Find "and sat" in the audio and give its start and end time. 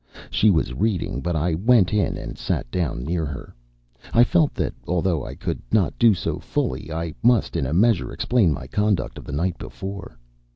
2.17-2.71